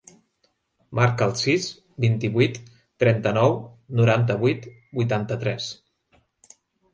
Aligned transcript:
Marca 0.99 1.25
el 1.31 1.33
sis, 1.41 1.67
vint-i-vuit, 2.05 2.57
trenta-nou, 3.03 3.53
noranta-vuit, 4.01 4.67
vuitanta-tres. 5.03 5.71